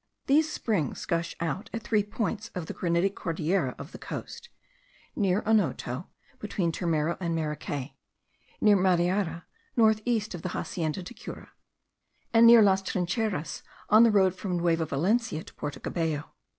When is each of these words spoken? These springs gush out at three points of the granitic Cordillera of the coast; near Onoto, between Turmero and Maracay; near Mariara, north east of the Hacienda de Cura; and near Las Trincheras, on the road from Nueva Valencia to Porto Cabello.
These 0.25 0.51
springs 0.51 1.05
gush 1.05 1.35
out 1.39 1.69
at 1.73 1.83
three 1.83 2.01
points 2.03 2.49
of 2.55 2.65
the 2.65 2.73
granitic 2.73 3.13
Cordillera 3.13 3.75
of 3.77 3.91
the 3.91 3.99
coast; 3.99 4.49
near 5.15 5.43
Onoto, 5.45 6.07
between 6.39 6.71
Turmero 6.71 7.17
and 7.19 7.35
Maracay; 7.37 7.93
near 8.59 8.75
Mariara, 8.77 9.45
north 9.77 10.01
east 10.03 10.33
of 10.33 10.41
the 10.41 10.49
Hacienda 10.57 11.03
de 11.03 11.13
Cura; 11.13 11.51
and 12.33 12.47
near 12.47 12.63
Las 12.63 12.81
Trincheras, 12.81 13.61
on 13.91 14.01
the 14.01 14.09
road 14.09 14.33
from 14.33 14.57
Nueva 14.57 14.87
Valencia 14.87 15.43
to 15.43 15.53
Porto 15.53 15.79
Cabello. 15.79 16.31